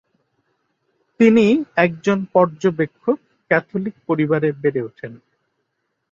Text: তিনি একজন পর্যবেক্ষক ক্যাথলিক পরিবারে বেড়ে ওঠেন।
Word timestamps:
তিনি 1.19 1.45
একজন 1.77 2.19
পর্যবেক্ষক 2.33 3.17
ক্যাথলিক 3.51 3.95
পরিবারে 4.07 4.49
বেড়ে 4.61 4.81
ওঠেন। 4.81 5.11